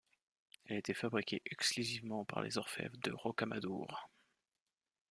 [0.65, 4.09] Elle était fabriquée exclusivement par les orfèvres de Rocamadour.